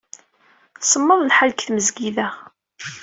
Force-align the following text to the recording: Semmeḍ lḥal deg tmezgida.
Semmeḍ 0.89 1.19
lḥal 1.23 1.49
deg 1.51 1.59
tmezgida. 1.61 2.27